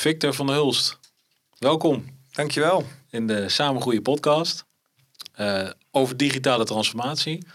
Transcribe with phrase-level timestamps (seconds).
[0.00, 0.98] Victor van der Hulst,
[1.58, 2.84] welkom Dankjewel.
[3.10, 4.64] in de Samen Groeien podcast
[5.32, 7.46] eh, over digitale transformatie.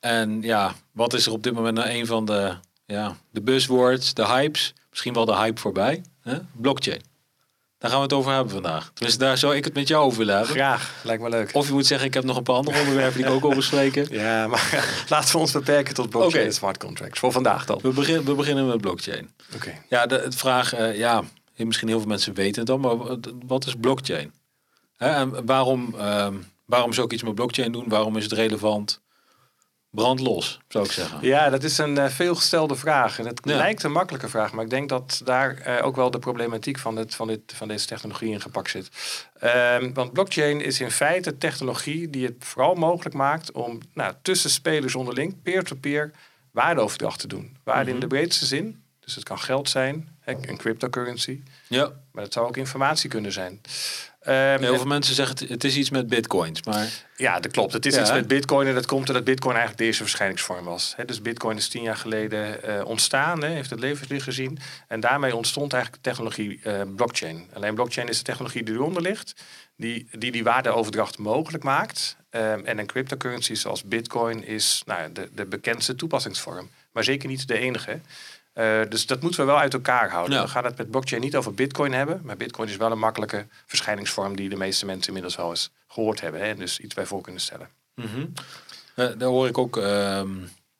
[0.00, 2.54] En ja, wat is er op dit moment nou een van de,
[2.86, 6.02] ja, de buzzwords, de hypes, misschien wel de hype voorbij?
[6.22, 6.38] Hè?
[6.52, 7.00] Blockchain.
[7.78, 8.90] Daar gaan we het over hebben vandaag.
[8.94, 10.54] Tenminste, daar zou ik het met jou over willen hebben.
[10.54, 10.94] Graag.
[11.02, 11.50] Lijkt me leuk.
[11.52, 13.54] Of je moet zeggen, ik heb nog een paar andere onderwerpen die ik ook wil
[13.54, 14.06] bespreken.
[14.20, 17.18] Ja, maar laten we ons beperken tot blockchain en smart contracts.
[17.18, 17.78] Voor vandaag dan.
[17.82, 19.30] We, begin, we beginnen met blockchain.
[19.54, 19.72] Oké.
[19.88, 21.22] Ja, de, het vraag, eh, ja,
[21.64, 24.32] misschien heel veel mensen weten het al, maar wat- is blockchain?
[24.96, 26.34] Hè, en waarom, ehm,
[26.64, 27.88] waarom zou ik iets met blockchain doen?
[27.88, 29.00] Waarom is het relevant?
[29.90, 31.18] Brand los, zou ik zeggen.
[31.22, 33.18] Ja, dat is een eh, veelgestelde vraag.
[33.18, 33.56] En het Ja.
[33.56, 36.94] lijkt een makkelijke vraag, maar ik denk dat daar eh, ook wel de problematiek van,
[36.94, 38.90] dit, van, dit, van deze technologie in gepakt zit.
[39.38, 44.50] Ehm, want blockchain is in feite technologie die het vooral mogelijk maakt om nou, tussen
[44.50, 46.10] spelers onderling, peer-to-peer,
[46.50, 47.56] waardeoverdracht te doen.
[47.64, 48.82] Waarde in de breedste zin.
[49.00, 53.60] Dus het kan geld zijn, een cryptocurrency, Ja, maar het zou ook informatie kunnen zijn.
[54.20, 57.72] Ehm, heel veel mensen zeggen het, het is iets met bitcoins, maar Ja, dat klopt.
[57.72, 60.64] Het is Ja, iets met bitcoin en dat komt doordat bitcoin eigenlijk de eerste verschijningsvorm
[60.64, 60.92] was.
[60.96, 64.58] Hè, dus bitcoin is tien jaar geleden eh, ontstaan, hè, heeft het levenslicht gezien.
[64.88, 67.48] En daarmee ontstond eigenlijk de technologie eh, blockchain.
[67.52, 69.34] Alleen blockchain is de technologie die eronder ligt,
[69.76, 72.16] die die, die waardeoverdracht mogelijk maakt.
[72.30, 76.70] Ehm, en een cryptocurrency zoals bitcoin is nou, de, de bekendste toepassingsvorm.
[76.92, 78.00] Maar zeker niet de enige.
[78.56, 80.36] Eh, dus dat moeten we wel uit elkaar houden.
[80.36, 80.42] Ja.
[80.42, 82.20] We gaan het met blockchain niet over bitcoin hebben.
[82.24, 86.20] Maar bitcoin is wel een makkelijke verschijningsvorm die de meeste mensen inmiddels wel eens gehoord
[86.20, 86.40] hebben.
[86.40, 87.68] Hè, en dus iets bij voor kunnen stellen.
[87.94, 88.26] mhm.
[88.94, 90.28] Daar hoor ik ook, ehm,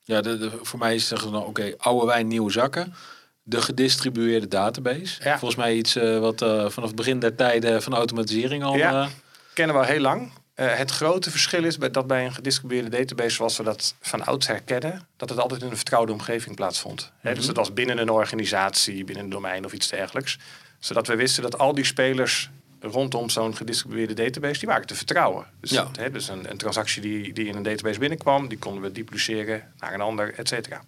[0.04, 2.94] ja, de, de- voor mij is het dan oké, oude wijn, nieuwe zakken.
[3.42, 5.22] De gedistribueerde database.
[5.24, 5.38] Ja.
[5.38, 8.76] Volgens mij iets eh, wat eh, vanaf het begin der tijden van automatisering al...
[8.76, 9.08] Ja.
[9.52, 10.30] kennen we al heel lang.
[10.56, 14.24] Eh, het grote verschil is bij, dat bij een gedistribueerde database zoals we dat van
[14.24, 17.12] ouds herkennen, dat het altijd in een vertrouwde omgeving plaatsvond.
[17.22, 20.38] Dus dat was binnen een organisatie, binnen een domein of iets dergelijks.
[20.78, 25.46] Zodat we wisten dat al die spelers rondom zo'n gedistribueerde database, die waren te vertrouwen.
[25.60, 25.88] Dus, Ja.
[26.12, 29.94] dus een, een transactie die, die in een database binnenkwam, die konden we dupliceren naar
[29.94, 30.84] een ander, et cetera.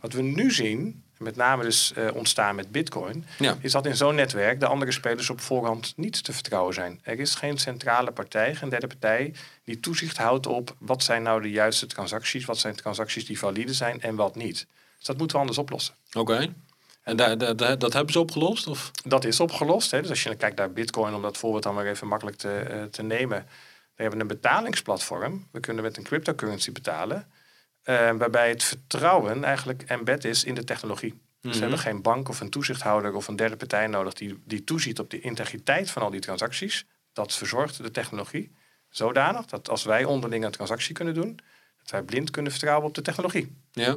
[0.00, 3.56] Wat we nu zien, met name dus eh, ontstaan met Bitcoin, Ja.
[3.60, 7.00] is dat in zo'n netwerk de andere spelers op voorhand niet te vertrouwen zijn.
[7.02, 9.34] Er is geen centrale partij, geen derde partij,
[9.64, 13.74] die toezicht houdt op wat zijn nou de juiste transacties, wat zijn transacties die valide
[13.74, 14.66] zijn en wat niet.
[14.98, 15.94] Dus dat moeten we anders oplossen.
[16.12, 16.54] Oké.
[17.02, 18.66] En daar daar- daar- dat hebben ze opgelost?
[18.66, 18.90] Of?
[19.04, 19.90] Dat is opgelost.
[19.90, 20.00] Hè?
[20.00, 22.82] Dus als je kijkt naar Bitcoin, om dat voorbeeld dan maar even makkelijk te, eh,
[22.82, 23.46] te nemen.
[23.94, 25.46] We hebben een betalingsplatform.
[25.50, 27.26] We kunnen met een cryptocurrency betalen.
[27.86, 31.20] Eh, waarbij het vertrouwen eigenlijk embed is in de technologie.
[31.40, 34.64] Dus we hebben geen bank of een toezichthouder of een derde partij nodig die, die
[34.64, 36.84] toeziet op de integriteit van al die transacties.
[37.12, 38.52] Dat verzorgt de technologie
[38.88, 41.38] zodanig dat als wij onderling een transactie kunnen doen,
[41.78, 43.56] dat wij blind kunnen vertrouwen op de technologie.
[43.72, 43.96] Ja.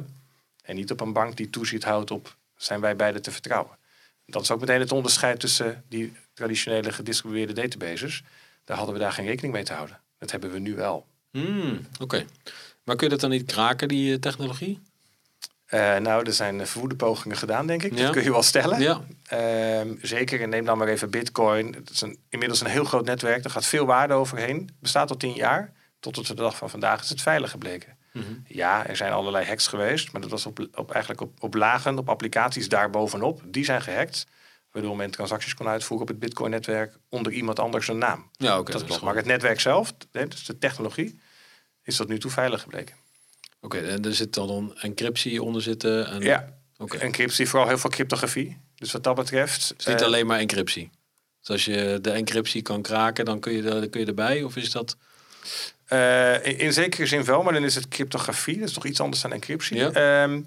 [0.62, 3.78] En niet op een bank die toezicht houdt op zijn wij beide te vertrouwen.
[4.26, 8.22] Dat is ook meteen het onderscheid tussen die traditionele gedistribueerde databases.
[8.64, 10.00] Daar hadden we daar geen rekening mee te houden.
[10.18, 11.06] Dat hebben we nu wel.
[11.30, 12.26] Hmm, Oké.
[12.84, 14.80] Maar kun je dat dan niet kraken, die eh, technologie?
[15.66, 17.94] Eh, nou, er zijn eh, verwoede pogingen gedaan, denk ik.
[17.96, 18.02] Ja.
[18.04, 18.80] Dat kun je wel stellen.
[18.80, 19.00] Ja.
[19.26, 21.72] Ehm, zeker, en neem dan maar even Bitcoin.
[21.74, 23.44] Het is een, inmiddels een heel groot netwerk.
[23.44, 24.70] Er gaat veel waarde overheen.
[24.80, 25.72] Bestaat al tien jaar.
[26.00, 27.96] Tot op de dag van vandaag is het veilig gebleken.
[28.12, 28.24] Mhm.
[28.46, 30.12] Ja, er zijn allerlei hacks geweest.
[30.12, 33.42] Maar dat was op, op, eigenlijk op, op lagen, op applicaties daarbovenop.
[33.44, 34.26] Die zijn gehackt.
[34.72, 38.30] Waardoor men transacties kon uitvoeren op het Bitcoin-netwerk onder iemand anders een naam.
[38.36, 38.72] Ja, oké.
[38.72, 38.92] dat klopt.
[38.92, 41.20] gewoon- Maar het netwerk zelf, dus de technologie,
[41.90, 42.96] is tot nu toe veilig gebleken.
[43.60, 46.06] Oké, en er zit dan een encryptie onder zitten.
[46.06, 46.20] En...
[46.20, 46.58] Ja,
[46.98, 48.58] encryptie, vooral heel veel cryptografie.
[48.74, 49.68] Dus wat dat betreft...
[49.68, 50.90] Het is niet eh, alleen maar encryptie.
[51.40, 54.42] Dus als je de encryptie kan kraken, dan kun je, er- kun je erbij?
[54.42, 54.96] Of is dat...
[55.86, 58.58] Eh, in, in zekere zin wel, maar dan is het cryptografie.
[58.58, 59.76] Dat is toch iets anders dan encryptie.
[59.76, 59.90] Ja.
[59.90, 60.40] Ehm,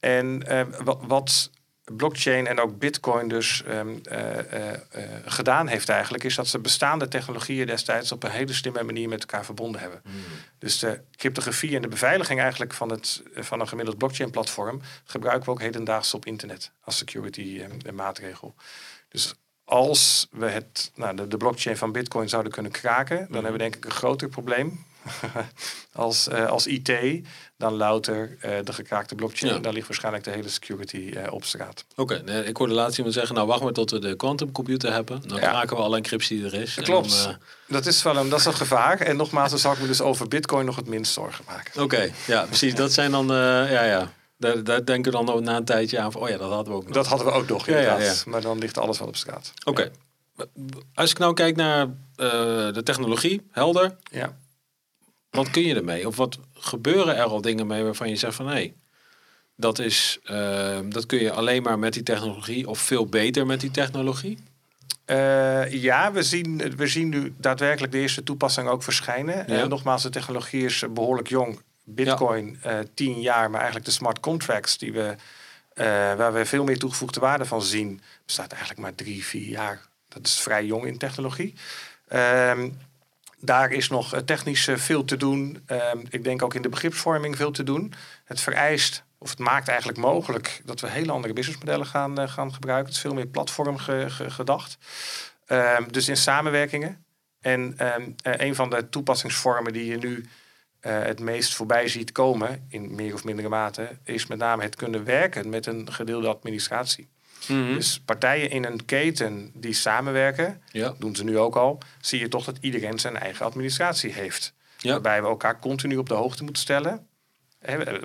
[0.00, 1.50] en eh, wat, wat
[1.96, 6.24] blockchain en ook bitcoin dus ehm, eh, eh, eh, gedaan heeft eigenlijk...
[6.24, 10.02] is dat ze bestaande technologieën destijds op een hele slimme manier met elkaar verbonden hebben.
[10.58, 14.80] Dus de cryptografie en de beveiliging eigenlijk van, het, van een gemiddeld blockchain platform...
[15.04, 18.54] gebruiken we ook hedendaags op internet als security eh, maatregel.
[19.08, 23.52] Dus als we het, nou, de, de blockchain van Bitcoin zouden kunnen kraken, dan hebben
[23.52, 24.84] we denk ik een groter probleem
[25.98, 26.90] als, eh, als IT
[27.56, 29.54] dan louter eh, de gekraakte blockchain.
[29.54, 29.58] Ja.
[29.60, 31.84] Dan ligt waarschijnlijk de hele security eh, op straat.
[31.96, 35.22] Oké, nee, ik hoorde laatst iemand zeggen, nou wacht maar tot we de quantumcomputer hebben.
[35.28, 35.48] Dan Ja.
[35.50, 36.74] kraken we alle encryptie die er is.
[36.74, 37.24] Dat En klopt.
[37.24, 37.36] dan,
[37.66, 39.00] Dat is wel een, dat is een gevaar.
[39.00, 41.82] En nogmaals, dan zal ik me dus over Bitcoin nog het minst zorgen maken.
[41.82, 42.74] Oké, ja precies.
[42.74, 44.12] Dat zijn dan, ja ja.
[44.36, 46.78] Daar, daar denken we dan na een tijdje aan van, oh ja, dat hadden we
[46.78, 46.94] ook nog.
[46.94, 48.00] Dat hadden we ook nog inderdaad.
[48.24, 48.30] ja.
[48.30, 49.52] Maar dan ligt alles wel op straat.
[49.64, 49.90] Oké.
[50.94, 51.86] Als ik nou kijk naar
[52.16, 53.96] de technologie, helder.
[54.10, 54.36] Ja.
[55.30, 56.06] Wat kun je ermee?
[56.06, 58.72] Of wat gebeuren er al dingen mee waarvan je zegt van, hé,
[59.56, 63.60] dat, is, uh, dat kun je alleen maar met die technologie of veel beter met
[63.60, 64.38] die technologie?
[65.06, 69.44] Uh, ja, we zien, we zien nu daadwerkelijk de eerste toepassing ook verschijnen.
[69.46, 69.66] Ja.
[69.66, 71.60] nogmaals, de technologie is behoorlijk jong.
[71.84, 72.82] Bitcoin ja.
[72.94, 75.16] tien jaar, maar eigenlijk de smart contracts die we,
[76.16, 79.88] waar we veel meer toegevoegde waarde van zien, bestaat eigenlijk maar drie, vier jaar.
[80.08, 81.54] Dat is vrij jong in technologie.
[82.08, 82.70] Ehm,
[83.40, 85.62] daar is nog eh, technisch eh, veel te doen.
[85.66, 87.92] Ehm, ik denk ook in de begripsvorming veel te doen.
[88.24, 92.54] Het vereist, of het maakt eigenlijk mogelijk dat we hele andere businessmodellen gaan, uh, gaan
[92.54, 92.86] gebruiken.
[92.86, 94.78] Het is veel meer platform gedacht.
[95.46, 97.04] Ehm, dus in samenwerkingen.
[97.40, 97.74] En
[98.22, 100.28] een van de toepassingsvormen die je nu
[100.80, 105.04] het meest voorbij ziet komen, in meer of mindere mate, is met name het kunnen
[105.04, 107.08] werken met een gedeelde administratie.
[107.46, 107.74] Mhm.
[107.74, 110.94] Dus partijen in een keten die samenwerken, ja.
[110.98, 114.54] doen ze nu ook al, zie je toch dat iedereen zijn eigen administratie heeft.
[114.82, 117.06] Waarbij we elkaar continu op de hoogte moeten stellen.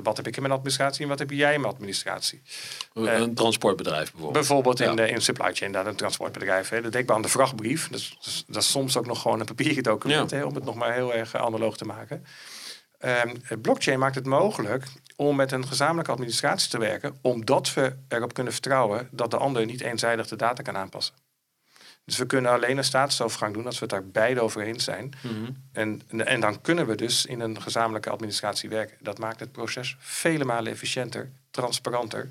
[0.03, 2.41] wat heb ik in mijn administratie en wat heb jij in mijn administratie?
[2.93, 4.33] Een uh, transportbedrijf bijvoorbeeld.
[4.33, 6.69] Bijvoorbeeld in, de, in supply chain, dat een transportbedrijf.
[6.69, 6.81] Hè.
[6.81, 7.89] Dat denk aan de vrachtbrief.
[7.89, 10.75] Dat is, dat is soms ook nog gewoon een papieren document, hè, om het nog
[10.75, 12.25] maar heel erg analoog te maken.
[13.05, 18.33] Um, blockchain maakt het mogelijk om met een gezamenlijke administratie te werken, omdat we erop
[18.33, 21.15] kunnen vertrouwen dat de ander niet eenzijdig de data kan aanpassen.
[22.05, 25.13] Dus we kunnen alleen een staatsovergang doen als we het daar beide over eens zijn.
[25.21, 25.51] Mhm.
[25.71, 28.97] en, en dan kunnen we dus in een gezamenlijke administratie werken.
[28.99, 32.27] Dat maakt het proces vele malen efficiënter, transparanter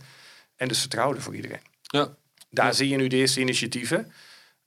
[0.56, 1.62] en dus vertrouwder voor iedereen.
[1.82, 2.08] Ja.
[2.50, 4.12] Daar zie je nu de eerste initiatieven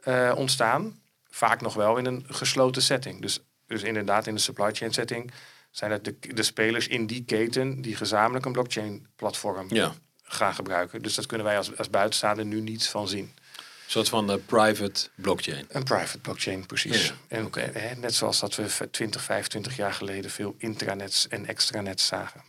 [0.03, 0.99] uh, ontstaan.
[1.29, 3.21] Vaak nog wel in een gesloten setting.
[3.21, 5.31] Dus, dus inderdaad in de supply chain setting
[5.77, 9.93] zijn het de, de spelers in die keten die gezamenlijk een blockchain-platform ja.
[10.23, 11.01] gaan gebruiken.
[11.01, 13.33] Dus dat kunnen wij als, als buitenstaander nu niets van zien.
[13.55, 15.65] Een soort van uh, private blockchain.
[15.69, 17.13] Een private blockchain, precies.
[17.27, 22.43] En, eh, net zoals dat we 20, 25 jaar geleden veel intranets en extranets zagen.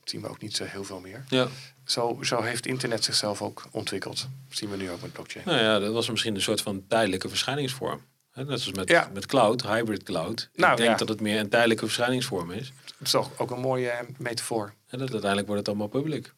[0.00, 1.24] Dat zien we ook niet zo heel veel meer.
[1.28, 1.48] Ja.
[1.84, 4.28] Zo, zo heeft internet zichzelf ook ontwikkeld.
[4.48, 5.44] Dat zien we nu ook met blockchain.
[5.46, 8.02] Nou ja, dat was misschien een soort van tijdelijke verschijningsvorm.
[8.46, 10.50] Net zoals met, met cloud, hybrid cloud.
[10.54, 12.72] Nou, ik denk dat het meer een tijdelijke verschijningsvorm is.
[12.84, 14.72] Dat is toch ook een mooie eh, metafoor.
[14.88, 16.32] En dat uiteindelijk wordt het allemaal publiek.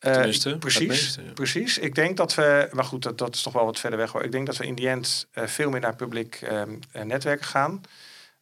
[0.00, 1.78] Uh, precies, precies.
[1.78, 4.22] Ik denk dat we, maar goed, dat, dat is toch wel wat verder weg hoor.
[4.22, 6.62] Ik denk dat we in die end uh, veel meer naar publiek uh,
[7.04, 7.80] netwerken gaan.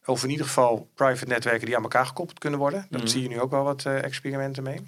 [0.05, 2.87] Of in ieder geval private netwerken die aan elkaar gekoppeld kunnen worden.
[2.89, 3.09] Daar mhm.
[3.09, 4.79] zie je nu ook wel wat experimenten mee.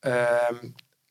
[0.00, 0.54] Ehm,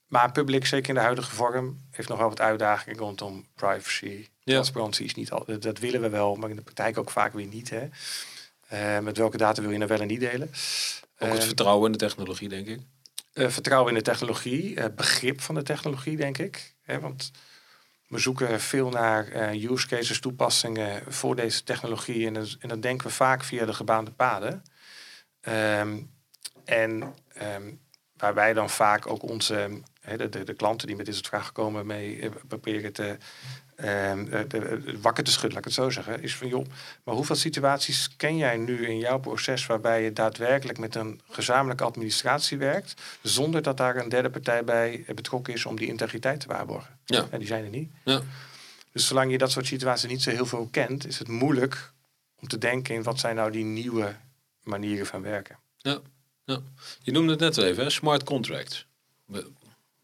[0.08, 5.06] maar publiek, zeker in de huidige vorm, heeft nog wel wat uitdagingen rondom privacy, Transparantie
[5.06, 7.70] is niet altijd, dat willen we wel, maar in de praktijk ook vaak weer niet.
[7.70, 7.88] Hè.
[8.74, 10.48] Uh, met welke data wil je nou wel en niet delen?
[11.18, 12.80] Ook het uh, vertrouwen in de technologie, denk ik.
[13.34, 16.76] Uh, vertrouwen in de technologie, begrip van de technologie, denk ik.
[16.82, 17.32] Hè, want
[18.08, 22.28] we zoeken veel naar use cases, toepassingen voor deze technologie.
[22.28, 24.64] En, en dan denken we vaak via de gebaande paden.
[25.42, 26.12] Um,
[26.66, 27.80] en um,
[28.18, 32.30] waarbij dan vaak ook onze de, de, de, klanten die met deze vraag komen mee
[32.48, 33.18] proberen te
[35.02, 36.66] wakker te schudden, laat ik het zo zeggen, is van joh,
[37.04, 41.84] maar hoeveel situaties ken jij nu in jouw proces waarbij je daadwerkelijk met een gezamenlijke
[41.84, 46.48] administratie werkt, zonder dat daar een derde partij bij betrokken is om die integriteit te
[46.48, 47.00] waarborgen?
[47.06, 47.28] Ja.
[47.30, 47.92] En die zijn er niet.
[48.04, 48.22] Ja.
[48.92, 51.92] Dus zolang je dat soort situaties niet zo heel veel kent, is het moeilijk
[52.40, 54.16] om te denken in wat zijn nou die nieuwe
[54.64, 55.58] manieren van werken.
[55.78, 56.00] Ja,
[56.44, 56.60] ja.
[57.02, 57.90] je noemde het net even, hè?
[57.90, 58.86] smart contracts.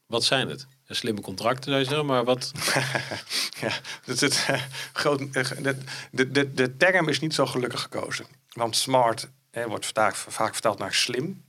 [0.05, 0.67] Wat zijn het?
[0.94, 2.51] Slimme contracten, zou je zeggen, maar wat...
[3.62, 3.72] ja,
[4.04, 4.62] het, het, uh,
[4.94, 5.44] groot, uh,
[6.12, 8.26] de, de, de term is niet zo gelukkig gekozen.
[8.54, 11.44] Want smart hè, wordt vaak, vaak vertaald naar slim.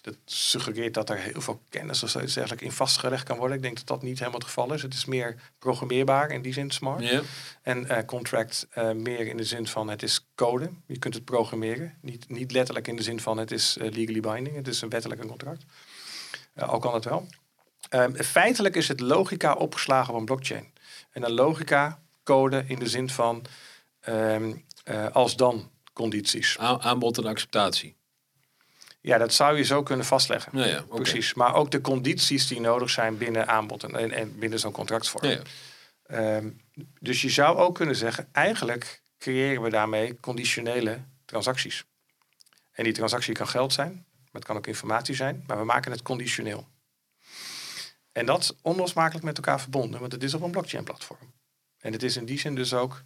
[0.00, 3.56] Dat suggereert dat er heel veel kennis of zoiets eigenlijk in vastgelegd kan worden.
[3.56, 4.82] Ik denk dat dat niet helemaal het geval is.
[4.82, 7.00] Het is meer programmeerbaar in die zin smart.
[7.00, 7.22] Yeah.
[7.62, 10.70] En uh, contract meer in de zin van het is code.
[10.86, 11.94] Je kunt het programmeren.
[12.00, 14.56] Niet, niet letterlijk in de zin van het is legally binding.
[14.56, 15.64] Het is een wettelijk contract.
[16.54, 17.26] al kan het wel.
[17.90, 20.72] Um, feitelijk is het logica opgeslagen op een blockchain.
[21.10, 23.44] En een logica code in de zin van
[24.08, 26.58] um, uh, als dan condities.
[26.58, 27.96] aanbod en acceptatie.
[29.00, 30.58] Ja, dat zou je zo kunnen vastleggen.
[30.58, 31.34] Ja, ja, Precies.
[31.34, 35.28] Maar ook de condities die nodig zijn binnen aanbod en, en binnen zo'n contractvorm.
[35.28, 36.60] Ja, um,
[37.00, 41.84] dus je zou ook kunnen zeggen, eigenlijk creëren we daarmee conditionele transacties.
[42.72, 45.90] En die transactie kan geld zijn, maar het kan ook informatie zijn, maar we maken
[45.90, 46.66] het conditioneel.
[48.12, 51.32] En dat is onlosmakelijk met elkaar verbonden, want het is op een blockchain-platform.
[51.78, 53.04] En het is in die zin dus ook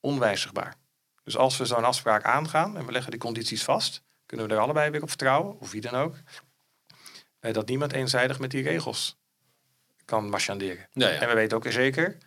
[0.00, 0.74] onwijzigbaar.
[1.22, 4.60] Dus als we zo'n afspraak aangaan en we leggen die condities vast, kunnen we er
[4.60, 6.16] allebei weer op vertrouwen, of wie dan ook,
[7.38, 9.16] eh, dat niemand eenzijdig met die regels
[10.04, 10.88] kan marchanderen.
[10.92, 11.20] Ja, ja.
[11.20, 12.18] En we weten ook zeker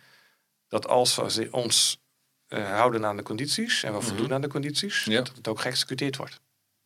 [0.68, 2.00] dat als we ons
[2.48, 4.34] uh, houden aan de condities en we voldoen mhm.
[4.34, 6.40] aan de condities, dat het ook geëxecuteerd wordt.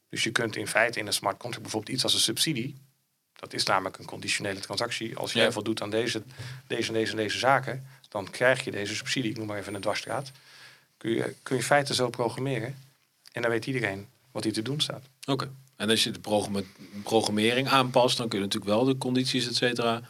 [0.08, 2.76] Dus je kunt in feite in een smart contract bijvoorbeeld iets als een subsidie
[3.44, 5.16] Dat is namelijk een conditionele transactie.
[5.16, 5.52] Als jij Ja.
[5.52, 6.22] voldoet aan deze,
[6.66, 9.30] deze en deze en deze zaken, dan krijg je deze subsidie.
[9.30, 10.30] Ik noem maar even een dwarsstraat.
[10.96, 12.76] Kun je, kun je in feite zo programmeren.
[13.32, 15.04] En dan weet iedereen wat hier te doen staat.
[15.26, 15.50] Oké.
[15.76, 16.20] En als je de
[17.02, 20.00] programmering aanpast, dan kun je natuurlijk wel de condities, et cetera,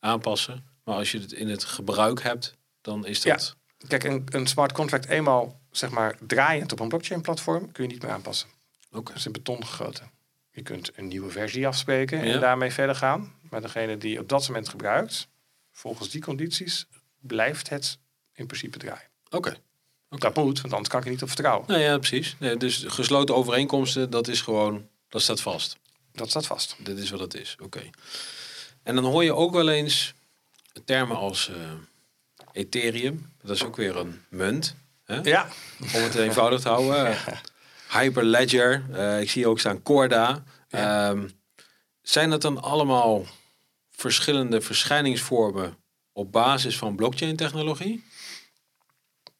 [0.00, 0.64] aanpassen.
[0.84, 3.56] Maar als je het in het gebruik hebt, dan is dat...
[3.88, 7.90] Kijk, een, een smart contract eenmaal zeg maar, draaiend op een blockchain platform kun je
[7.90, 8.48] niet meer aanpassen.
[8.92, 9.08] Oké.
[9.08, 10.10] Dat is in beton gegoten.
[10.54, 12.32] Je kunt een nieuwe versie afspreken Ja.
[12.34, 13.32] en daarmee verder gaan.
[13.50, 15.28] Maar degene die op dat moment gebruikt,
[15.72, 16.86] volgens die condities,
[17.20, 17.98] blijft het
[18.34, 19.08] in principe draaien.
[19.30, 19.56] Oké.
[20.08, 21.64] Dat moet, want anders kan ik er niet op vertrouwen.
[21.68, 22.36] Nou ja, precies.
[22.38, 25.76] Nee, dus gesloten overeenkomsten, dat is gewoon, dat staat vast.
[26.12, 26.76] Dat staat vast.
[26.78, 27.56] Dit is wat het is.
[27.60, 27.82] Oké.
[28.82, 30.14] En dan hoor je ook wel eens
[30.84, 31.56] termen als eh,
[32.52, 33.32] Ethereum.
[33.42, 34.74] Dat is ook weer een munt.
[35.04, 35.20] Hè?
[35.22, 35.48] Ja,
[35.80, 37.16] Om het eenvoudig te houden.
[37.98, 38.84] Hyperledger.
[38.92, 40.44] eh, ik zie ook staan Corda.
[40.68, 41.10] Ja.
[41.10, 41.28] Ehm,
[42.02, 43.24] zijn dat dan allemaal
[43.90, 45.76] verschillende verschijningsvormen
[46.12, 48.04] op basis van blockchain technologie?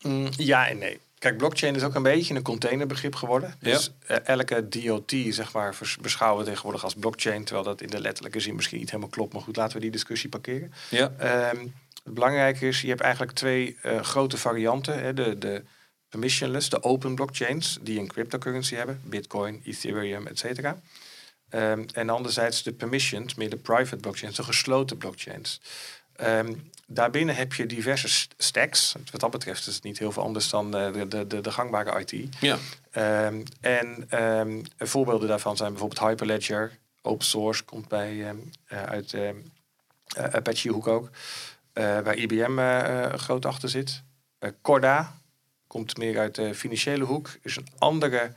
[0.02, 1.00] Mm, ja en nee.
[1.18, 3.54] Kijk, blockchain is ook een beetje een containerbegrip geworden.
[3.60, 7.44] Dus eh, elke DOT, zeg maar, beschouwen we tegenwoordig als blockchain.
[7.44, 9.32] Terwijl dat in de letterlijke zin misschien niet helemaal klopt.
[9.32, 10.72] Maar goed, laten we die discussie parkeren.
[10.90, 11.12] Ja.
[11.18, 11.66] Ehm,
[12.04, 15.02] het belangrijke is, je hebt eigenlijk twee eh, grote varianten.
[15.02, 15.14] Hè?
[15.14, 15.62] De, de
[16.14, 19.00] permissionless, de open blockchains, die een cryptocurrency hebben.
[19.04, 20.80] Bitcoin, Ethereum, et cetera.
[21.48, 25.60] Ehm, en anderzijds de permissioned, meer de private blockchains, de gesloten blockchains.
[26.16, 26.54] Ehm,
[26.86, 28.94] daarbinnen heb je diverse st- stacks.
[29.10, 31.52] Wat dat betreft is het niet heel veel anders dan eh, de, de, de, de
[31.52, 32.36] gangbare IT.
[32.40, 32.58] Ja.
[32.90, 34.06] Ehm, en
[34.78, 38.34] voorbeelden daarvan zijn bijvoorbeeld Hyperledger, open source, komt bij,
[38.66, 39.28] eh, uit eh,
[40.32, 41.10] Apache hoek ook,
[41.72, 42.58] waar IBM
[43.16, 44.02] groot achter zit.
[44.62, 45.22] Corda
[45.66, 48.32] komt meer uit de financiële hoek, is een andere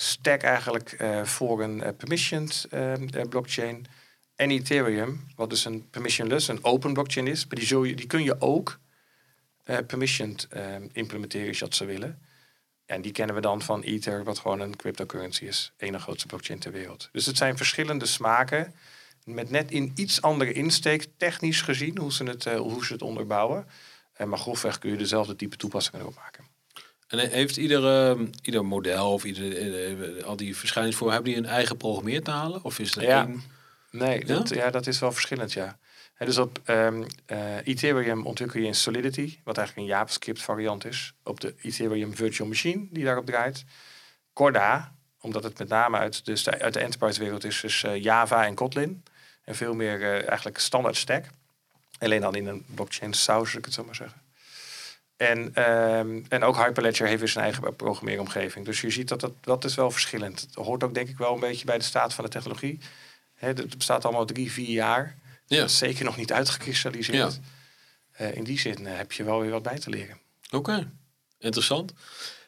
[0.00, 2.92] stack eigenlijk eh, voor een eh, permissioned eh,
[3.28, 3.86] blockchain.
[4.34, 8.40] En Ethereum, wat dus een permissionless, een open blockchain is, maar die, die kun je
[8.40, 8.78] ook
[9.86, 10.48] permissioned
[10.92, 12.22] implementeren als je dat zou willen.
[12.86, 15.72] En die kennen we dan van Ether, wat gewoon een cryptocurrency is.
[15.76, 17.08] Ene grootste blockchain ter wereld.
[17.12, 18.74] Dus het zijn verschillende smaken.
[19.24, 23.66] Met net in iets andere insteek, technisch gezien, hoe ze het, hoe ze het onderbouwen.
[24.24, 26.49] Maar grofweg kun je dezelfde type toepassingen erop maken.
[27.10, 29.56] En heeft ieder, eh, ieder model of ieder,
[30.18, 32.64] eh, al die verschijningsvormen, hebben die een eigen programmeertalen?
[32.64, 33.26] Of is er Ja.
[33.26, 33.42] één?
[33.90, 34.34] Nee, Ja?
[34.34, 35.78] dat, ja, dat is wel verschillend, ja.
[36.14, 40.84] Hè, dus op ehm, eh, Ethereum ontwikkel je in Solidity, wat eigenlijk een JavaScript variant
[40.84, 43.64] is, op de Ethereum Virtual Machine die daarop draait.
[44.32, 48.02] Corda, omdat het met name uit de, sta- uit de enterprise wereld is, is eh,
[48.02, 49.02] Java en Kotlin.
[49.44, 51.24] En veel meer eigenlijk standaard stack.
[51.98, 54.20] Alleen dan in een blockchain saus, als ik het zo maar zeggen.
[55.20, 58.64] En, ehm, en ook Hyperledger heeft weer zijn eigen programmeeromgeving.
[58.64, 60.40] Dus je ziet dat dat, dat is wel verschillend.
[60.40, 62.78] Het hoort ook denk ik wel een beetje bij de staat van de technologie.
[63.34, 65.18] Hè, het bestaat allemaal drie, vier jaar.
[65.46, 65.56] Ja.
[65.56, 67.34] Dat is zeker nog niet uitgekristalliseerd.
[67.34, 68.26] Ja.
[68.26, 70.18] Eh, in die zin eh, heb je wel weer wat bij te leren.
[70.50, 70.90] Oké,
[71.38, 71.92] interessant.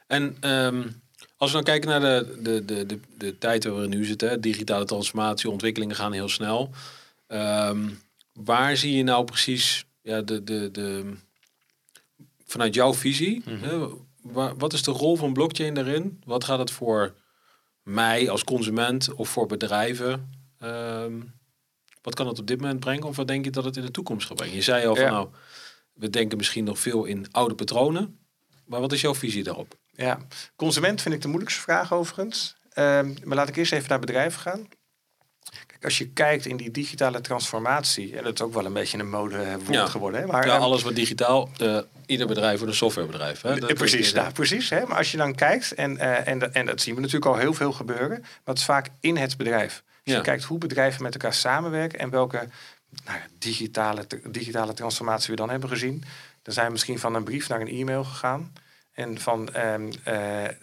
[0.07, 0.89] En ehm,
[1.37, 4.29] als we dan kijken naar de, de, de, de, de tijd waar we nu zitten,
[4.29, 6.71] hè, digitale transformatie, ontwikkelingen gaan heel snel.
[7.27, 7.89] Ehm,
[8.33, 11.17] waar zie je nou precies ja, de, de, de,
[12.53, 13.87] vanuit jouw visie, hè,
[14.23, 16.23] waar, wat is de rol van blockchain daarin?
[16.25, 17.15] Wat gaat het voor
[17.83, 20.31] mij als consument of voor bedrijven?
[20.59, 21.21] ehm,
[22.03, 23.05] wat kan het op dit moment brengen?
[23.05, 24.55] Of wat denk je dat het in de toekomst gaat brengen?
[24.55, 25.11] Je zei al van Ja.
[25.11, 25.29] nou,
[25.93, 28.19] we denken misschien nog veel in oude patronen.
[28.67, 29.75] Maar wat is jouw visie daarop?
[29.91, 30.19] Ja,
[30.57, 32.57] consument vind ik de moeilijkste vraag overigens.
[32.69, 34.69] Ehm, maar laat ik eerst even naar bedrijven gaan.
[35.83, 39.11] Als je kijkt in die digitale transformatie, en dat is ook wel een beetje een
[39.11, 39.87] modewoord Ja.
[39.87, 40.21] geworden.
[40.21, 40.27] Hè?
[40.27, 43.41] Maar, Ja, alles wat digitaal, eh, ieder bedrijf wordt een softwarebedrijf.
[43.41, 43.59] Hè?
[43.61, 44.71] Dat- precies, dat- nou, precies.
[44.71, 44.87] Hè?
[44.87, 47.39] Maar als je dan kijkt, en, eh, en, dat- en dat zien we natuurlijk al
[47.39, 49.83] heel veel gebeuren, maar het is vaak in het bedrijf.
[49.87, 50.17] Als Ja.
[50.17, 52.37] je kijkt hoe bedrijven met elkaar samenwerken en welke
[53.05, 56.05] nou, ja, digitale, digitale transformatie we dan hebben gezien,
[56.43, 58.53] dan zijn we misschien van een brief naar een e-mail gegaan.
[58.93, 60.15] En van, ehm, eh,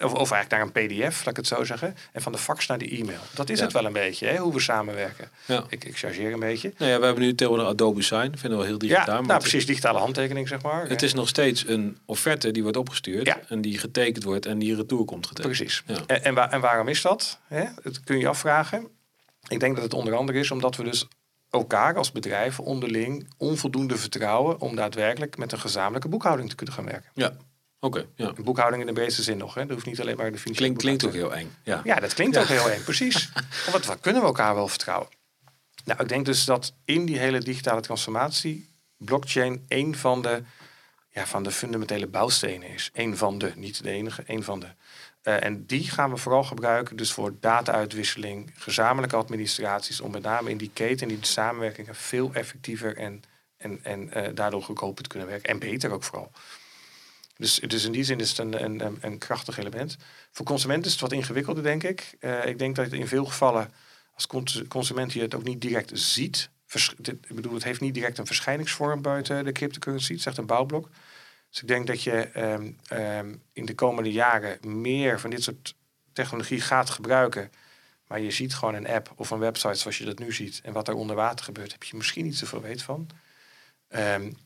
[0.05, 1.95] of, of eigenlijk naar een pdf, laat ik het zo zeggen.
[2.11, 3.19] En van de fax naar de e-mail.
[3.33, 3.63] Dat is Ja.
[3.63, 5.29] het wel een beetje, hè, hoe we samenwerken.
[5.45, 5.63] Ja.
[5.69, 6.73] Ik, ik chargeer een beetje.
[6.77, 8.29] Nou ja, we hebben nu tegenwoordig Adobe Sign.
[8.31, 9.21] Vinden we wel heel digitaal.
[9.21, 10.87] ja, nou precies, digitale handtekening, zeg maar.
[10.89, 13.25] Het is nog steeds een offerte die wordt opgestuurd.
[13.25, 13.39] Ja.
[13.47, 15.55] En die getekend wordt en die retour komt getekend.
[15.55, 15.83] Precies.
[16.07, 17.39] En, en, waar- en waarom is dat?
[17.47, 17.63] Hè?
[17.83, 18.87] Dat kun je je afvragen.
[19.47, 21.07] Ik denk dat het onder andere is omdat we dus
[21.49, 26.85] elkaar als bedrijven onderling onvoldoende vertrouwen om daadwerkelijk met een gezamenlijke boekhouding te kunnen gaan
[26.85, 27.09] werken.
[27.13, 27.33] Ja,
[27.79, 28.05] oké.
[28.15, 28.31] ja.
[28.35, 29.53] Een boekhouding in de breedste zin nog.
[29.53, 29.61] Hè?
[29.61, 31.51] Dat hoeft niet alleen maar de financiële Klinkt, klinkt ook heel eng.
[31.63, 31.81] Ja.
[31.83, 33.31] Ja, dat klinkt ook heel eng, precies.
[33.71, 35.07] Want wat kunnen we elkaar wel vertrouwen?
[35.85, 40.43] Nou, ik denk dus dat in die hele digitale transformatie blockchain een van de
[41.09, 42.89] ja, van de fundamentele bouwstenen is.
[42.93, 44.67] Een van de, niet de enige, een van de.
[45.21, 50.49] Eh, en die gaan we vooral gebruiken dus voor data-uitwisseling, gezamenlijke administraties, om met name
[50.49, 53.23] in die keten, die samenwerkingen veel effectiever en,
[53.57, 55.49] en, en uh, daardoor goedkoper te kunnen werken.
[55.49, 56.31] En beter ook vooral.
[57.39, 59.97] Dus, dus in die zin is het een, een, krachtig element.
[60.31, 62.17] Voor consumenten is het wat ingewikkelder, denk ik.
[62.19, 63.71] Uh, ik denk dat in veel gevallen
[64.13, 64.27] als
[64.67, 66.49] consument je het ook niet direct ziet.
[66.97, 70.11] Ik bedoel, het heeft niet direct een verschijningsvorm buiten de cryptocurrency.
[70.11, 70.89] Het is echt een bouwblok.
[71.49, 75.75] Dus ik denk dat je um, um, in de komende jaren meer van dit soort
[76.13, 77.51] technologie gaat gebruiken.
[78.07, 80.61] Maar je ziet gewoon een app of een website zoals je dat nu ziet.
[80.63, 83.09] En wat er onder water gebeurt, heb je misschien niet zoveel weet van.
[83.89, 84.37] Um,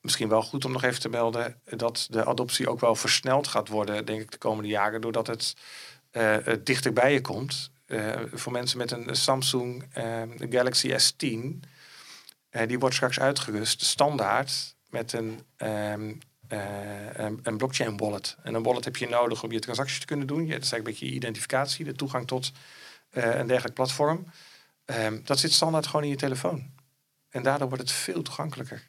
[0.00, 3.68] misschien wel goed om nog even te melden dat de adoptie ook wel versneld gaat
[3.68, 5.00] worden, denk ik, de komende jaren.
[5.00, 5.54] Doordat het
[6.12, 7.70] uh, dichter bij je komt.
[7.86, 9.84] Uh, voor mensen met een Samsung
[10.50, 11.68] Galaxy S10.
[12.66, 18.36] die wordt straks uitgerust, standaard, met een, um, een, een, blockchain wallet.
[18.42, 20.38] En een wallet heb je nodig om je transacties te kunnen doen.
[20.38, 22.52] Dat is eigenlijk een beetje je identificatie, de toegang tot
[23.10, 24.26] een dergelijk platform.
[24.84, 26.70] Um, dat zit standaard gewoon in je telefoon.
[27.28, 28.88] En daardoor wordt het veel toegankelijker.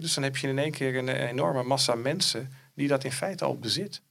[0.00, 3.44] Dus dan heb je in één keer een enorme massa mensen die dat in feite
[3.44, 4.02] al bezit.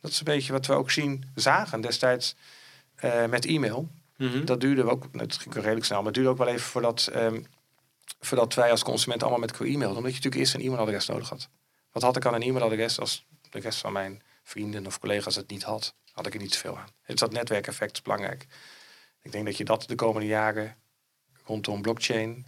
[0.00, 2.34] Dat is een beetje wat we ook zien, zagen destijds
[3.04, 3.88] uh, met e-mail.
[4.16, 4.44] Mm -hmm.
[4.44, 7.46] Dat duurde ook, het ging redelijk snel, maar het duurde ook wel even voordat, um,
[8.20, 9.88] voordat wij als consument allemaal met e-mail.
[9.88, 11.48] Omdat je natuurlijk eerst een e-mailadres nodig had.
[11.92, 15.50] Wat had ik aan een e-mailadres als de rest van mijn vrienden of collega's het
[15.50, 15.94] niet had?
[16.12, 16.88] Had ik er niet zoveel aan.
[17.02, 18.46] Het dat netwerkeffect is belangrijk.
[19.22, 20.76] Ik denk dat je dat de komende jaren
[21.44, 22.46] rondom blockchain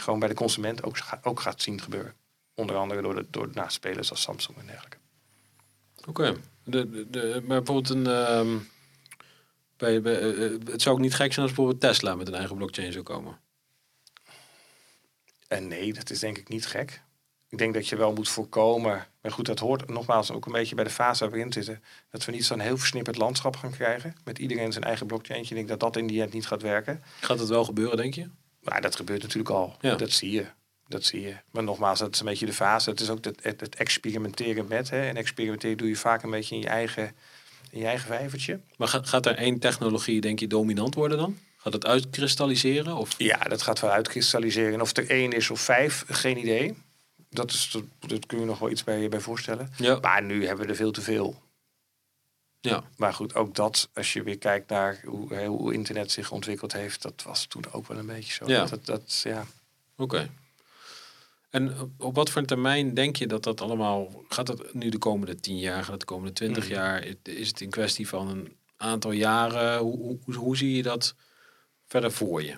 [0.00, 2.14] gewoon bij de consument ook, ook gaat zien gebeuren.
[2.54, 4.96] Onder andere door, de, door spelers als Samsung en dergelijke.
[5.98, 6.36] Oké, okay.
[6.64, 8.06] de, de, de, maar bijvoorbeeld een.
[8.06, 8.68] Um,
[9.76, 12.56] bij, bij, uh, het zou ook niet gek zijn als bijvoorbeeld Tesla met een eigen
[12.56, 13.38] blockchain zou komen.
[15.48, 17.02] En nee, dat is denk ik niet gek.
[17.48, 19.06] Ik denk dat je wel moet voorkomen.
[19.22, 21.82] Maar goed, dat hoort nogmaals ook een beetje bij de fase waar we in zitten.
[22.10, 24.14] Dat we niet zo'n heel versnipperd landschap gaan krijgen.
[24.24, 25.42] Met iedereen zijn eigen blockchain.
[25.42, 27.02] Ik denk dat dat in die end niet gaat werken.
[27.20, 28.28] Gaat het wel gebeuren, denk je?
[28.68, 29.76] Maar dat gebeurt natuurlijk al.
[29.80, 29.94] Ja.
[29.94, 30.46] Dat zie je.
[30.88, 31.36] Dat zie je.
[31.50, 32.90] Maar nogmaals, dat is een beetje de fase.
[32.90, 34.90] Het is ook het, het, het experimenteren met.
[34.90, 35.08] Hè.
[35.08, 37.12] En experimenteren doe je vaak een beetje in je eigen,
[37.70, 38.60] in je eigen vijvertje.
[38.76, 41.38] Maar gaat, gaat er één technologie, denk je, dominant worden dan?
[41.56, 42.96] Gaat het uitkristalliseren?
[42.96, 43.14] Of?
[43.18, 44.72] Ja, dat gaat wel uitkristalliseren.
[44.72, 46.76] En of er één is of vijf, geen idee.
[47.30, 49.70] Dat, is, dat, dat kun je nog wel iets bij, bij voorstellen.
[49.76, 49.98] Ja.
[50.00, 51.42] Maar nu hebben we er veel te veel.
[52.68, 52.84] Ja.
[52.96, 57.02] Maar goed, ook dat, als je weer kijkt naar hoe, hoe internet zich ontwikkeld heeft,
[57.02, 58.46] dat was toen ook wel een beetje zo.
[58.46, 58.64] Ja.
[58.64, 59.46] Dat, dat, ja.
[59.96, 60.30] Oké.
[61.50, 64.24] En op wat voor een termijn denk je dat dat allemaal...
[64.28, 66.70] Gaat het nu de komende tien jaar, gaat het de komende twintig mm.
[66.70, 67.06] jaar?
[67.22, 69.78] Is het in kwestie van een aantal jaren?
[69.78, 71.14] Hoe, hoe, hoe zie je dat
[71.86, 72.56] verder voor je?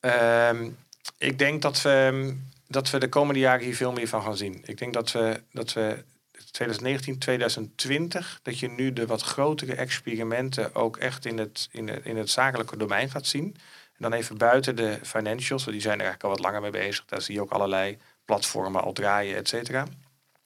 [0.00, 0.76] Um,
[1.18, 4.60] ik denk dat we, dat we de komende jaren hier veel meer van gaan zien.
[4.64, 6.04] Ik denk dat we, dat we
[6.50, 12.04] 2019, 2020, dat je nu de wat grotere experimenten ook echt in het, in het,
[12.04, 13.56] in het zakelijke domein gaat zien.
[13.92, 16.70] En dan even buiten de financials, want die zijn er eigenlijk al wat langer mee
[16.70, 17.04] bezig.
[17.04, 19.86] Daar zie je ook allerlei platformen al draaien, et cetera.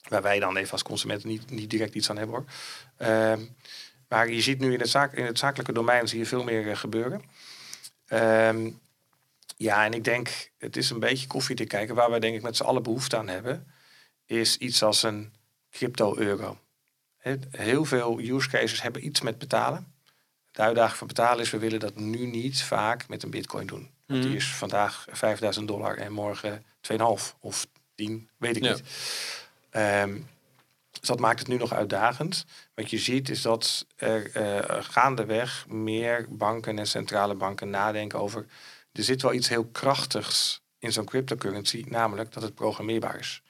[0.09, 2.45] Waar wij dan even als consumenten niet, niet direct iets aan hebben hoor.
[3.09, 3.47] Uh,
[4.09, 6.67] maar je ziet nu in het, zaak, in het zakelijke domein zie je veel meer
[6.67, 7.23] uh, gebeuren.
[8.09, 8.67] Uh,
[9.57, 11.95] ja, en ik denk, het is een beetje koffie te kijken.
[11.95, 13.73] Waar wij denk ik met z'n allen behoefte aan hebben,
[14.27, 15.33] is iets als een
[15.73, 16.59] crypto-euro.
[17.51, 19.93] Heel veel use cases hebben iets met betalen.
[20.51, 23.91] De uitdaging van betalen is, we willen dat nu niet vaak met een bitcoin doen.
[24.07, 24.41] Want die mhm.
[24.41, 26.99] is vandaag 5000 dollar en morgen 2,5
[27.41, 28.83] of 10, weet ik niet.
[29.71, 30.29] Um,
[30.91, 32.45] dus dat maakt het nu nog uitdagend.
[32.75, 38.47] Wat je ziet is dat er uh, gaandeweg meer banken en centrale banken nadenken over...
[38.93, 43.43] er zit wel iets heel krachtigs in zo'n cryptocurrency, namelijk dat het programmeerbaar is.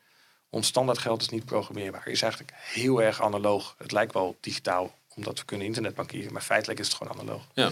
[0.54, 2.08] Ons standaard geld is niet programmeerbaar.
[2.08, 3.74] is eigenlijk heel erg analoog.
[3.78, 7.46] Het lijkt wel digitaal, omdat we kunnen internetbankieren, maar feitelijk is het gewoon analoog.
[7.54, 7.70] Ja.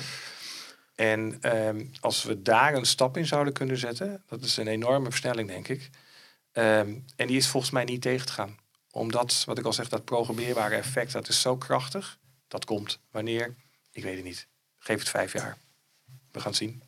[0.94, 5.10] En um, als we daar een stap in zouden kunnen zetten, dat is een enorme
[5.10, 5.90] versnelling, denk ik.
[6.52, 8.58] Um, en die is volgens mij niet tegen te gaan.
[8.90, 12.18] Omdat, wat ik al zeg, dat programmeerbare effect, dat is zo krachtig.
[12.48, 13.54] Dat komt wanneer?
[13.92, 14.46] Ik weet het niet.
[14.78, 15.58] Geef het vijf jaar.
[16.32, 16.82] We gaan het zien.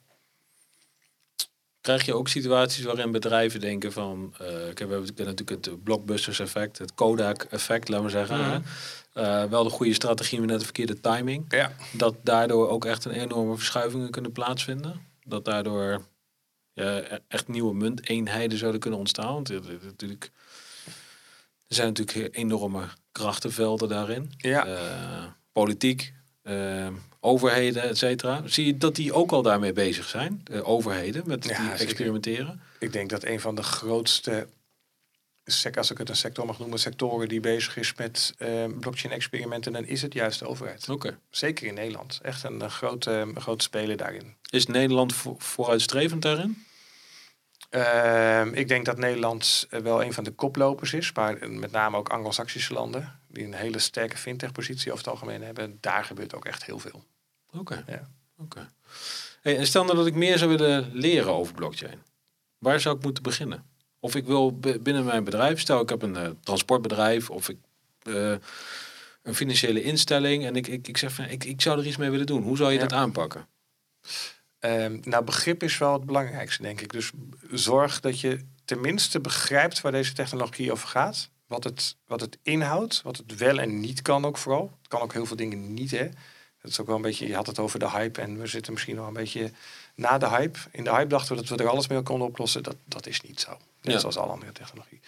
[1.83, 6.79] Krijg je ook situaties waarin bedrijven denken van, uh, ik heb natuurlijk het blockbusters effect,
[6.79, 8.39] het Kodak effect, laten we zeggen.
[8.39, 8.61] Mhm.
[9.15, 11.45] uh, wel de goede strategie, maar net de verkeerde timing.
[11.49, 11.73] Ja.
[11.93, 15.01] Dat daardoor ook echt een enorme verschuivingen kunnen plaatsvinden.
[15.25, 16.05] Dat daardoor
[16.73, 19.33] ja, e-, echt nieuwe munteenheden zouden kunnen ontstaan.
[19.33, 19.49] Want
[19.83, 20.31] natuurlijk,
[21.69, 24.33] er zijn natuurlijk enorme krachtenvelden daarin.
[24.37, 24.67] Ja.
[24.67, 26.13] Uh, politiek,
[27.21, 28.43] overheden, et cetera.
[28.45, 32.61] Zie je dat die ook al daarmee bezig zijn, de overheden, met ja, die experimenteren?
[32.79, 34.49] Ik denk dat een van de grootste
[35.75, 39.85] als ik het een sector mag noemen, sectoren die bezig is met eh, blockchain-experimenten, dan
[39.85, 40.89] is het juist de overheid.
[40.89, 41.19] Oké.
[41.31, 42.19] Zeker in Nederland.
[42.23, 44.35] Echt een, grote, grote speler daarin.
[44.51, 46.65] Is Nederland vo- vooruitstrevend daarin?
[47.71, 51.71] Ehm, ik denk dat Nederland eh, wel een van de koplopers is, maar eh, met
[51.71, 55.79] name ook Anglo-Saxische landen, die een hele sterke fintech-positie over het algemeen hebben.
[55.81, 57.05] Daar gebeurt ook echt heel veel.
[57.53, 57.85] Oké.
[57.87, 58.09] Ja.
[58.39, 58.71] Oké.
[59.41, 62.03] Hey, en stel nou dat ik meer zou willen leren over blockchain.
[62.59, 63.65] Waar zou ik moeten beginnen?
[64.01, 67.59] Of ik wil binnen mijn bedrijf, stel ik heb een eh, transportbedrijf of ik
[68.03, 68.35] eh,
[69.23, 72.11] een financiële instelling en ik, ik, ik zeg van ik, ik zou er iets mee
[72.11, 72.43] willen doen.
[72.43, 72.83] Hoe zou je Ja.
[72.83, 73.47] dat aanpakken?
[74.59, 76.93] Ehm, nou, begrip is wel het belangrijkste, denk ik.
[76.93, 77.11] Dus
[77.51, 81.31] zorg dat je tenminste begrijpt waar deze technologie over gaat.
[81.53, 84.77] Wat het, wat het inhoudt, wat het wel en niet kan ook vooral.
[84.79, 86.09] Het kan ook heel veel dingen niet, hè.
[86.63, 88.73] Dat is ook wel een beetje, je had het over de hype en we zitten
[88.73, 89.51] misschien nog een beetje
[89.95, 90.59] na de hype.
[90.71, 92.63] In de hype dachten we dat we er alles mee konden oplossen.
[92.63, 93.51] Dat, dat is niet zo.
[93.81, 93.99] Net Ja.
[93.99, 95.01] zoals alle andere technologie.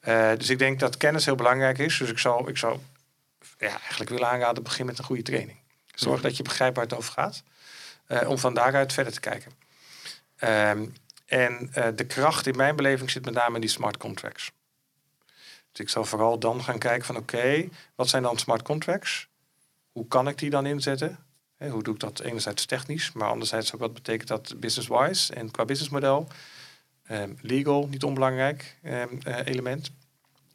[0.00, 1.98] Eh, dus ik denk dat kennis heel belangrijk is.
[1.98, 2.78] Dus ik zou, ik zou
[3.58, 5.58] ja, eigenlijk willen aanraden, begin met een goede training.
[5.94, 7.42] Zorg dat je begrijpt waar het over gaat.
[8.06, 9.52] eh, om van daaruit verder te kijken.
[10.36, 10.86] Ehm,
[11.26, 14.50] en eh, de kracht in mijn beleving zit met name in die smart contracts.
[15.78, 19.28] Dus ik zal vooral dan gaan kijken van oké, wat zijn dan smart contracts?
[19.92, 21.18] Hoe kan ik die dan inzetten?
[21.56, 25.50] Hè, hoe doe ik dat enerzijds technisch, maar anderzijds ook wat betekent dat business-wise en
[25.50, 26.28] qua businessmodel.
[27.04, 29.90] Ehm, legal, niet onbelangrijk ehm, eh, element.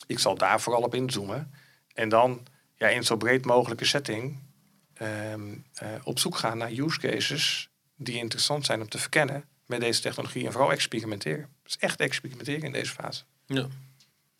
[0.08, 1.54] Ik zal daar vooral op inzoomen.
[1.94, 4.40] En dan ja, in zo breed mogelijke setting
[4.94, 9.80] ehm, eh, op zoek gaan naar use cases die interessant zijn om te verkennen met
[9.80, 11.50] deze technologie en vooral experimenteren.
[11.64, 13.24] Dus echt experimenteren in deze fase.
[13.46, 13.68] Ja.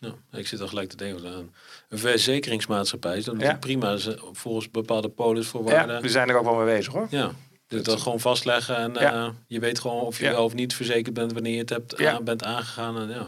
[0.03, 0.37] Ja.
[0.39, 1.53] Ik zit al gelijk te denken aan
[1.89, 3.17] een verzekeringsmaatschappij.
[3.17, 3.55] Is Ja.
[3.57, 6.01] prima ze- volgens bepaalde Ja, polisvoorwaarden.
[6.01, 7.07] we zijn er ook wel mee bezig hoor.
[7.09, 7.31] Ja,
[7.67, 9.13] dus dat gewoon vastleggen en Ja.
[9.13, 10.31] eh, je weet gewoon of je Ja.
[10.31, 12.13] wel of niet verzekerd bent wanneer je het hebt, Ja.
[12.13, 12.97] aan- bent aangegaan.
[13.01, 13.27] En, ja.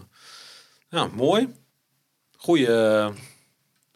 [0.89, 1.53] ja, mooi.
[2.38, 3.09] Goeie,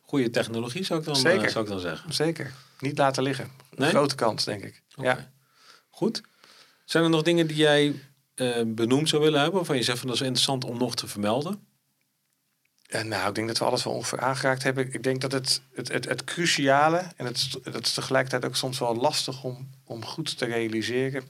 [0.02, 1.44] goeie technologie zou ik, dan, Zeker.
[1.46, 2.14] eh, zou ik dan zeggen.
[2.14, 2.54] Zeker.
[2.80, 3.52] Niet laten liggen.
[3.76, 3.90] Nee?
[3.90, 4.82] Grote kans, denk ik.
[4.96, 5.32] Ja.
[5.90, 6.22] Goed.
[6.86, 7.94] Zijn er nog dingen die jij
[8.36, 11.08] eh, benoemd zou willen hebben, waarvan je zegt van dat is interessant om nog te
[11.08, 11.68] vermelden?
[12.90, 14.94] En nou, ik denk dat we alles wel ongeveer aangeraakt hebben.
[14.94, 18.80] Ik denk dat het, het, het, het cruciale, en het, dat is tegelijkertijd ook soms
[18.80, 21.24] wel lastig om, om goed te realiseren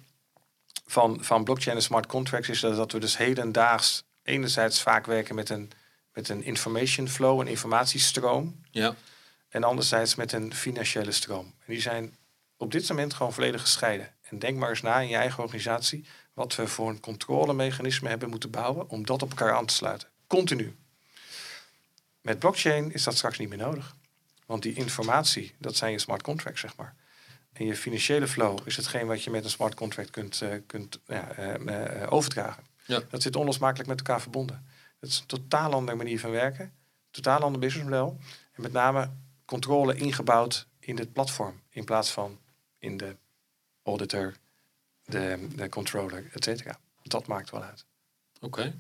[0.86, 5.36] van, van blockchain en smart contracts, is dat, dat we dus hedendaags enerzijds vaak werken
[5.36, 5.72] met een,
[6.14, 8.96] met een information flow, een informatiestroom, Ja.
[9.50, 11.46] en anderzijds met een financiële stroom.
[11.46, 12.18] En die zijn
[12.58, 14.14] op dit moment gewoon volledig gescheiden.
[14.22, 18.30] En denk maar eens na in je eigen organisatie wat we voor een controlemechanisme hebben
[18.30, 20.08] moeten bouwen om dat op elkaar aan te sluiten.
[20.28, 20.76] Continu.
[22.22, 23.96] Met blockchain is dat straks niet meer nodig.
[24.46, 26.96] Want die informatie, dat zijn je smart contracts, zeg maar.
[27.54, 31.00] En je financiële flow is hetgeen wat je met een smart contract kunt, eh, kunt
[31.08, 32.64] ja, eh, eh, overdragen.
[32.86, 33.02] Ja.
[33.10, 34.66] Dat zit onlosmakelijk met elkaar verbonden.
[35.00, 36.74] Dat is een totaal andere manier van werken.
[37.12, 38.18] Totaal ander businessmodel.
[38.54, 39.10] En met name
[39.46, 41.62] controle ingebouwd in het platform.
[41.70, 42.40] In plaats van
[42.78, 43.16] in de
[43.84, 44.34] auditor,
[45.06, 46.80] de, de controller, et cetera.
[47.04, 47.86] Dat maakt wel uit.
[48.40, 48.80] Oké.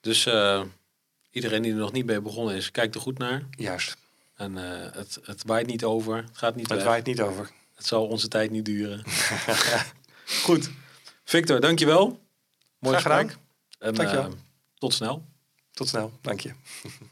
[0.00, 0.24] Dus
[1.32, 3.42] iedereen die er nog niet mee begonnen is, kijk er goed naar.
[3.50, 3.96] Juist.
[4.34, 6.16] En eh, het, het waait niet over.
[6.16, 6.86] Het gaat niet Het weg.
[6.86, 7.50] waait niet over.
[7.74, 9.02] Het zal onze tijd niet duren.
[10.42, 10.70] Goed.
[11.24, 12.20] Victor, dankjewel.
[12.78, 13.40] Mooi Graag gedaan.
[13.78, 14.24] En Dankjewel.
[14.24, 14.32] eh,
[14.78, 15.24] tot snel.
[15.72, 16.12] Tot snel.
[16.20, 16.52] Dank je.